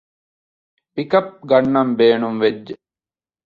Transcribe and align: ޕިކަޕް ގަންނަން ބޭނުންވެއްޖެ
ޕިކަޕް 0.95 1.31
ގަންނަން 1.49 1.93
ބޭނުންވެއްޖެ 1.97 2.73